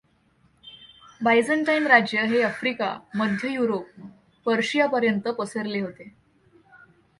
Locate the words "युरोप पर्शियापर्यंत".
3.49-5.27